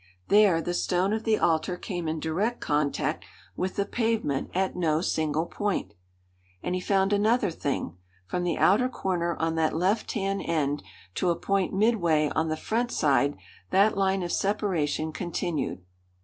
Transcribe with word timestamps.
There 0.29 0.63
the 0.63 0.73
stone 0.73 1.13
of 1.13 1.25
the 1.25 1.37
altar 1.37 1.77
came 1.77 2.07
in 2.07 2.19
direct 2.19 2.59
contact 2.59 3.23
with 3.55 3.75
the 3.75 3.85
pavement 3.85 4.49
at 4.55 4.75
no 4.75 4.99
single 4.99 5.45
point! 5.45 5.93
And 6.63 6.73
he 6.73 6.81
found 6.81 7.13
another 7.13 7.51
thing: 7.51 7.97
from 8.25 8.41
the 8.43 8.57
outer 8.57 8.89
corner 8.89 9.35
on 9.35 9.53
that 9.57 9.75
left 9.75 10.13
hand 10.13 10.41
end 10.43 10.81
to 11.13 11.29
a 11.29 11.35
point 11.35 11.75
midway 11.75 12.29
on 12.29 12.49
the 12.49 12.57
front 12.57 12.91
side, 12.91 13.35
that 13.69 13.95
line 13.95 14.23
of 14.23 14.31
separation 14.31 15.11
continued. 15.11 15.83